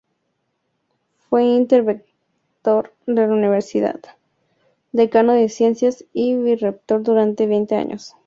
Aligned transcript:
Fue 1.29 1.43
interventor 1.43 2.91
de 3.05 3.13
la 3.27 3.27
Universidad, 3.27 3.99
decano 4.93 5.33
de 5.33 5.47
Ciencias 5.47 6.05
y 6.11 6.33
vicerrector 6.35 7.03
durante 7.03 7.45
veinte 7.45 7.75
años. 7.75 8.15